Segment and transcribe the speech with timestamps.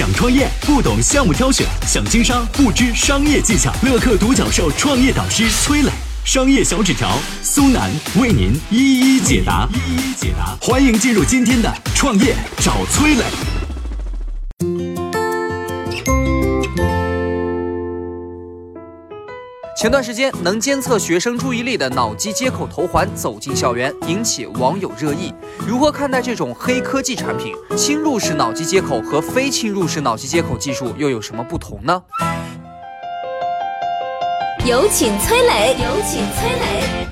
[0.00, 3.70] 想创业不懂项目挑选，想经商不知商业技巧。
[3.82, 5.90] 乐客独角兽创业导师崔磊，
[6.24, 9.68] 商业小纸条苏楠为您一一解答。
[9.74, 13.49] 一一解答，欢迎进入今天的创业找崔磊。
[19.80, 25.32] 前段时间，能监测学生注意力的脑机接口头环走进校园，引起网友热议。
[25.66, 27.54] 如何看待这种黑科技产品？
[27.78, 32.02] 侵入式脑机接口和非侵入式脑机接口技术又有什么不同呢？
[34.66, 37.09] 有请崔磊，有请崔磊。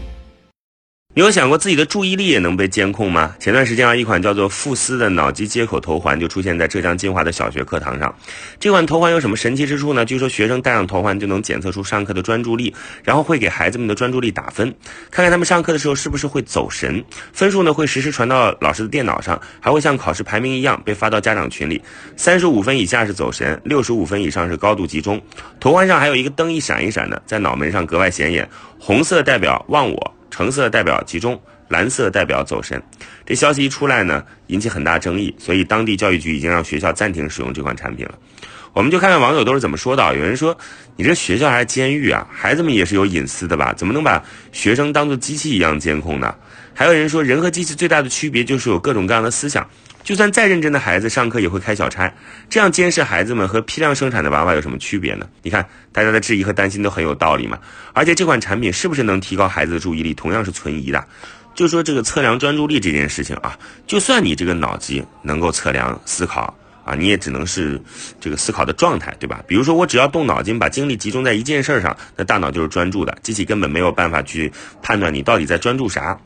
[1.19, 3.35] 你有想过自己的注意力也能被监控吗？
[3.41, 8.15] 前段时间啊，一款叫做富思的脑机接口头环就出现在浙江金华的小学课堂上。
[8.61, 10.05] 这款头环有什么神奇之处呢？
[10.05, 12.73] 据说学生戴上头环就能检测出上课的专注力，
[13.03, 14.73] 然后会给孩子们的专注力打分，
[15.11, 17.05] 看看他们上课的时候是不是会走神。
[17.33, 21.83] 分数呢会实时传到老师的电脑上，还会像考试排名一样被发到家长群里。
[22.17, 25.21] 三十五分以下是走神，六十五分以上是高度集中。
[25.59, 30.15] 头环上还有一个灯一闪一闪的，在脑门上格外显眼，红色代表忘我。
[30.31, 32.83] 橙色代表集中，蓝色代表走神。
[33.27, 38.19] 这消息一出来呢，引起很大争议，所以当地教育局已经让学校暂停使用这款产品了。
[38.73, 40.15] 我们就看看网友都是怎么说的。
[40.15, 40.57] 有人说
[40.95, 42.25] ：“你这学校还是监狱啊？
[42.31, 43.73] 孩子们也是有隐私的吧？
[43.73, 46.35] 怎么能把学生当做机器一样监控呢？”
[46.79, 49.69] 还有人说：“人和机器最大的区别就是有各种各样的思想。”
[50.05, 52.15] 就算再认真的孩子，上课也会开小差，
[52.49, 55.29] 这样监视孩子们和批量生产的娃娃有什么区别呢？
[55.43, 57.59] 你看，大家的质疑和担心都很有道理嘛。
[57.93, 61.05] 而且这款产品是不是能提高孩子的注意力，同样是存疑的。
[61.53, 67.83] 就说这个测量专注力这件事情啊，就算你这个脑机能够测量思考啊，你也只能是
[68.21, 69.43] 这个思考的状态，对吧？
[69.49, 76.17] 比如说我只要动脑筋，把精力集中在一件事儿上，那大脑就是专注的，机器根本没有办法去判断你到底在专注啥。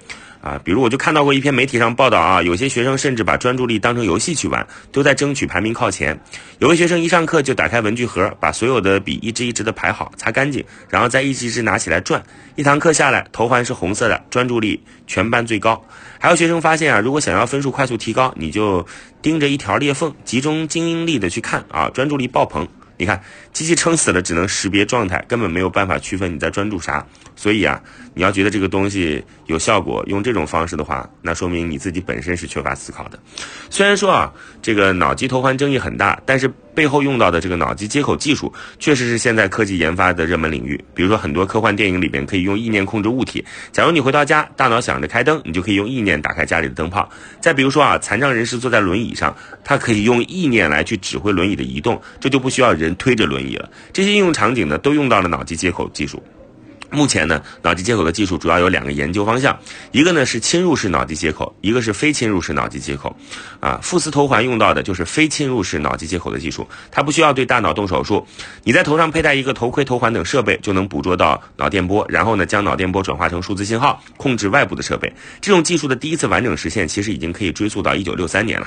[0.42, 6.18] 啊，比如我就看到过一篇媒体上报道啊，有些学生甚至把专注力当成游戏去玩，都在争取排名靠前。
[6.58, 12.20] 有位学生一上课就打开文具盒，把所有的笔一支一支的排好，擦干净，然后再一支一支拿起来转。
[12.56, 15.80] 一堂课下来，头环是红色的，专注力全班最高。
[16.18, 18.84] 还有学生发现啊，如果想要分数快速提高，你就
[19.22, 22.66] 盯着一条裂缝，集中精英力的去看啊，专注力爆棚。
[22.98, 23.20] 你看，
[23.52, 27.06] 机器撑死了，只能识别状态，根本没有办法区分你在专注啥。
[27.36, 27.80] 所以啊，
[28.14, 33.18] 你要觉得这个东西有效果，用这种方式的话，那说明你自己本身是缺乏思考的。
[33.70, 40.82] 虽然说啊，这个脑机头环争议很大，但是背后用到的这个脑机接口技术，确实是现在科技研发的热门领域。
[40.94, 43.44] 比如说，很多科幻电影里边可以用意念控制物体。
[43.72, 47.08] 假如你回到家，大脑想着开灯，你就可以用意念打开家里的灯泡。
[47.40, 49.34] 再比如说啊，残障人士坐在轮椅上，
[49.64, 53.68] 他可以用意念来去指挥轮椅的移动，这就不需要人推着轮定义了。
[53.92, 56.22] 这些应用场景呢，都用到了脑机接口技术。
[56.94, 59.58] 目前呢，脑机接口的技术主要有两个研究方向，
[59.92, 63.16] 一个呢是侵入式脑机接口，一个是非侵入式脑机接口。
[63.60, 68.26] 啊，富斯头环用到的就是非侵入式脑机接口的技术，它不需要对大脑动手术，
[68.62, 75.10] 你在头上佩戴一个头盔、头环等设备，就能捕捉到脑电波，然后呢将脑电波转化成数字信号，控制外部的设备。
[75.40, 78.66] 这种技术的第一次完整实现，其实已经可以追溯到一九六三年了。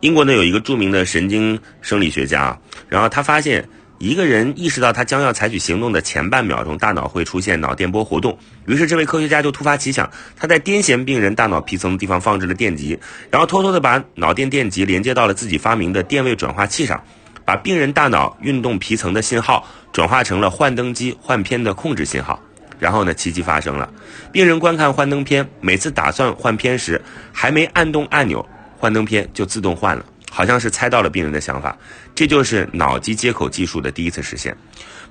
[0.00, 2.58] 英国呢有一个著名的神经生理学家，
[2.88, 3.68] 然后他发现。
[3.98, 8.38] 一个人意识到他将要采取行动的前半秒钟，大脑会出现脑电波活动。
[8.66, 12.98] 于是，这位科学家就突发奇想，他在癫痫病人大脑皮层的地方放置了电极，
[13.30, 17.02] 然后偷偷的把脑电电极连接到了自己发明的电位转化器上，
[17.44, 22.38] 把病人大脑运动皮层的信号转化成了幻灯机幻片的控制信号。
[22.78, 23.90] 然后呢，奇迹发生了，
[24.30, 27.00] 病人观看幻灯片，每次打算换片时，
[27.32, 28.46] 还没按动按钮，
[28.76, 30.04] 幻灯片就自动换了。
[30.30, 31.76] 好像是猜到了病人的想法，
[32.14, 34.56] 这就是脑机接口技术的第一次实现。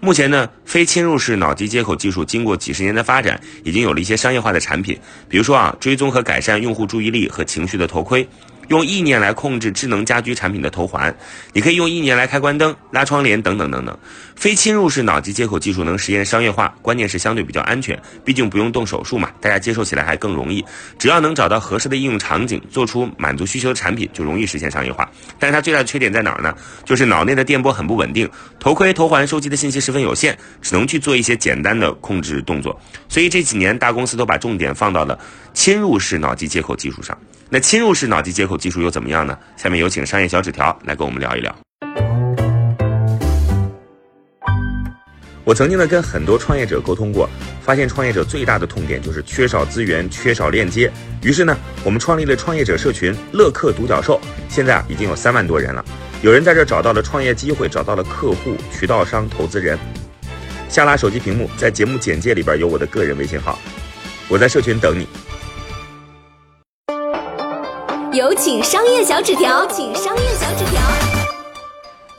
[0.02, 5.00] 目前呢，非侵入式脑机接口技术经过几十年的发展，已经有了一些商业化的产品，
[5.30, 8.28] 比如说啊，追踪和改善用户注意力和情绪的头盔。
[8.68, 11.16] 用意念来控制智能家居产品的头环，
[11.54, 13.98] 你可以用意念来开关灯、拉窗帘等等等等。
[14.36, 20.64] 非侵入式脑机接口技术能实现商业化，关键是相对比较安全，毕竟不用动手术嘛，大家接受起来还更容易。
[21.00, 25.10] 只要能找到合适的应用场景，做出满足需求的产品，就容易实现商业化。
[25.40, 26.54] 但是它最大的缺点在哪儿呢？
[26.84, 28.30] 就是脑内的电波很不稳定，
[28.60, 32.78] 头盔、头环收集的信息十分有限，只能去做一些简单的控制动作。
[33.08, 35.18] 所以这几年大公司都把重点放到了
[35.54, 37.18] 侵入式脑机接口技术上。
[37.48, 39.38] 那侵入式脑机接口技术又怎么样呢？
[39.56, 41.56] 下面有请商业小纸条来跟我们聊一聊。
[45.44, 47.30] 我曾经呢跟很多创业者沟通过，
[47.62, 50.92] 发现创业者最大的痛点就是缺少资源、缺少链接。
[51.22, 54.20] 于是呢，我们创立了创业者社群“乐客独角兽”，
[54.50, 55.86] 现在啊已经有三万多人了。
[56.24, 59.78] 有人在这找到了创业机会，找到了客户、渠道商、投资人。
[60.68, 63.60] 下拉手机屏幕，在节目简介里边有我的个人微信号，
[64.28, 65.08] 我在社群等你。
[68.16, 71.25] 有请商业小纸条，请商业小纸条。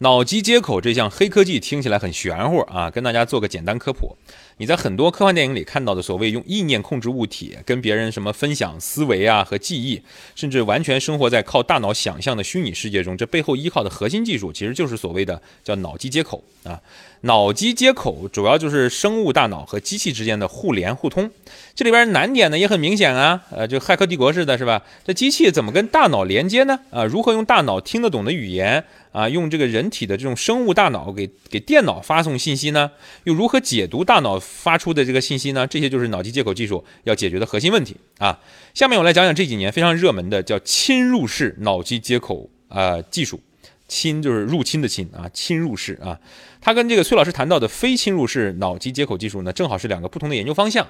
[0.01, 4.15] 脑机接口这项黑科技听起来很玄乎啊，跟大家做个简单科普。
[4.59, 10.03] 你在很多科幻电影里看到的所谓用意念控制物体跟别人什么分享思维啊和记忆，
[10.35, 16.81] 甚至完全生活在靠大脑想象的虚拟世界中，这背后依靠的核心技术其实就是所谓的叫脑机接口啊。
[17.23, 21.31] 脑机接口主要就是生物大脑和机器之间的互联互通。
[21.75, 24.83] 这里边难点呢也很明显啊，呃，就骇客帝国似的，是吧？
[25.05, 26.79] 这机器怎么跟大脑连接呢？
[26.91, 28.85] 啊，如何用大脑听得懂的语言
[29.17, 32.91] 啊，用这个人体的这种生物大脑给给电脑发送信息呢？
[33.25, 35.67] 又如何解读大脑发出的这个信息呢？
[35.67, 38.39] 这些就是脑机接口技术要解决的核心问题啊。
[38.75, 43.41] 下面我来讲讲这几年非常热门的叫侵入式脑机接口啊技术。
[43.89, 46.19] 侵就是入侵的侵啊，侵入式啊，
[46.61, 50.85] 它跟这个崔老师谈到的非侵入式脑机接口技术呢，正好是两个不同的研究方向。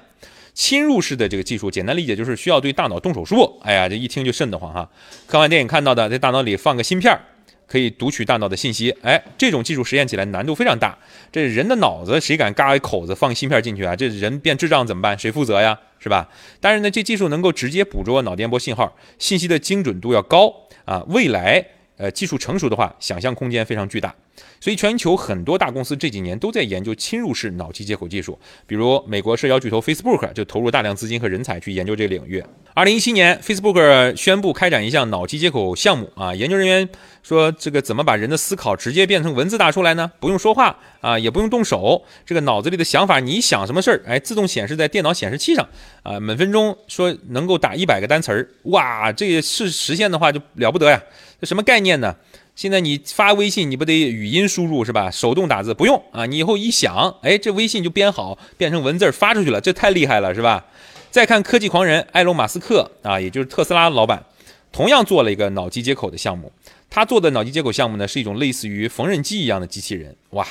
[0.55, 3.59] 侵入式的这个技术，简单理解就是需要对大脑动手术。
[3.61, 4.89] 哎呀，这一听就瘆得慌哈！
[5.27, 7.21] 科幻电影看到的，在大脑里放个芯片儿，
[7.67, 8.89] 可以读取大脑的信息。
[9.01, 10.97] 哎，这种技术实验起来难度非常大。
[11.31, 13.95] 这人的脑子谁敢嘎一口子放芯片进去啊？
[13.95, 15.19] 这人变智障怎么办？
[15.19, 15.77] 谁负责呀？
[15.99, 16.29] 是吧？
[16.59, 20.53] 但是呢，这技术能够直接捕捉脑电波信号，信息的精准度要高
[20.85, 21.03] 啊。
[21.09, 21.63] 未来。
[21.99, 24.13] 呃，技术成熟的话，想象空间非常巨大，
[24.59, 28.37] 所以全球很多大公司这几年都在研究侵入式脑机接口技术。
[28.65, 32.43] 比如美国社交巨头 Facebook 就投入大量资金和人才去研究这个领域。
[32.73, 36.87] 二零一七年，Facebook 宣布开展一项脑机接口项目啊，研究人员
[37.23, 40.11] 说，这个怎么把人的思考直接变成文字打出来呢？
[40.19, 45.67] 不用说话啊，也不用动手，这个脑子里的想法，你想什么事儿，哎，自动显示在电脑显示器上
[46.03, 51.01] 啊，每分钟说能够打一百个单词儿，哇，这个是实现的话就了不得呀。
[51.39, 52.15] 这什么概念呢？
[52.57, 55.11] 现在你发微信，你不得语音输入是吧？
[55.11, 60.65] 手动打字不用啊，你以后一想，哎，这微信就编好，变成文字发出去了，这太厉害了是吧？
[61.11, 64.25] 再看科技狂人埃隆·马斯克啊，也就是特斯拉老板，
[64.71, 66.51] 同样做了一个脑机接口的项目。
[66.89, 70.43] 他做的脑机接口项目呢，是一种类似于缝纫机一样的机器人，哇，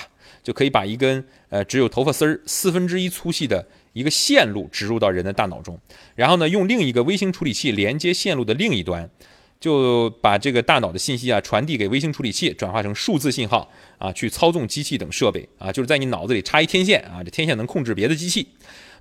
[0.44, 5.76] 就可以把一根呃只有头发丝儿四分之一粗细的一个线路植入到人的大脑中，
[6.14, 9.10] 然后呢，用另一个微型处理器连接线路的另一端。
[9.58, 18.46] 就把这个大脑的信息啊传递给微型处理器，转化成数字信号啊，去操纵机器等设备啊，就是在你脑子里插一天线啊，这天线能控制别的机器。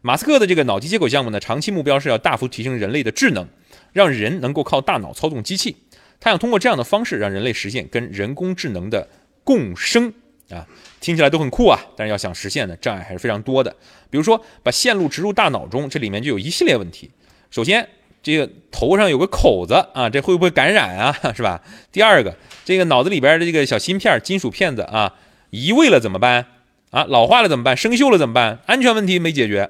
[0.02, 3.48] 马斯克的这个脑机接口项目呢，长期目标是要大幅提升人类的智能，
[3.92, 5.76] 让人能够靠大脑操纵机器。
[6.20, 9.10] 他想通过这样的方式，让人类实现跟人工智能的
[9.44, 10.14] 共生
[10.50, 10.66] 啊，
[11.02, 13.76] 听起来都很酷啊，但是要想实现呢，障碍还是非常多的。
[14.10, 17.10] 比如说，把线路植入大脑中，这里面就有一系列问题。
[17.50, 17.88] 首先，
[18.26, 21.16] 这个头上有个口子啊，这会不会感染啊？
[21.38, 21.62] 是吧？
[21.92, 22.36] 第二个，
[22.66, 25.14] 这个脑子里边的这个小芯片、金属片子啊，
[25.52, 26.48] 移位了怎么办？
[26.90, 27.78] 啊，老化了怎么办？
[27.78, 28.58] 生锈了怎么办？
[28.66, 29.70] 安全问题没解决，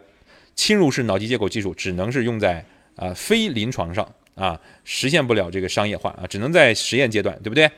[0.56, 2.64] 侵入式脑机接口技术只能是用在
[2.96, 7.70] 啊非临床上啊，实现不了这个商业化啊，只能在实验阶段，对不对？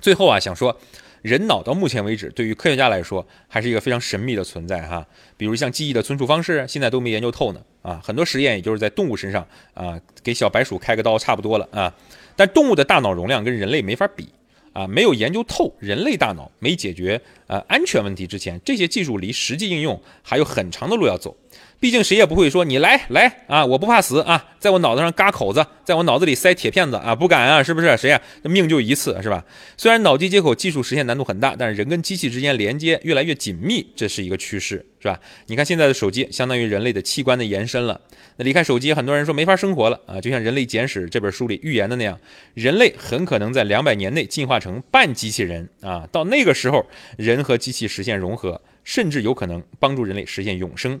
[0.00, 0.76] 最后啊，想说。
[1.22, 5.06] 人脑到目前为止，对于科学家来说，还是一个非常神秘的存在哈。
[5.36, 8.00] 比如像记忆的存储方式，现在都没研究透呢啊。
[8.02, 11.94] 很多实验也就是在动物身上啊，给小白鼠开个刀差不多了啊。
[12.36, 14.28] 但动物的大脑容量跟人类没法比
[14.72, 21.36] 啊，没有研究透人类大脑，没解决呃安全问题之前，这些技术离实际应用还有很长的路要走。
[21.80, 27.96] 毕竟谁也不会说你来来啊，我不怕死啊，在我脑子上嘎口子，在我脑子里塞铁片子啊，不敢啊，是不是？
[27.96, 28.20] 谁呀？
[28.42, 29.42] 命就一次是吧？
[29.78, 35.18] 虽然脑机接口技术实现难度很大，但是人跟机器之间连接越来越紧密，这是一个趋势，是吧？
[35.46, 37.98] 你看现在的手机相当于人类的器官的延伸了。
[38.36, 42.20] 那离开手机，很多人说没法生活了啊，就像《人类简史》这本书里预言的那样，
[42.52, 46.84] 人类很可能在两百年内进化成半机器人啊，到那个时候，
[47.16, 51.00] 人和机器实现融合，甚至有可能帮助人类实现永生。